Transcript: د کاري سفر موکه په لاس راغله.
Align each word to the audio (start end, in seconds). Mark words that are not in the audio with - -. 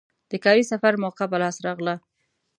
د 0.31 0.33
کاري 0.43 0.63
سفر 0.71 0.93
موکه 1.01 1.25
په 1.31 1.37
لاس 1.41 1.55
راغله. 1.65 1.95